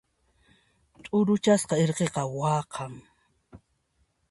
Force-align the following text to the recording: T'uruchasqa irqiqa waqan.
T'uruchasqa 1.03 1.75
irqiqa 1.83 2.23
waqan. 2.39 2.93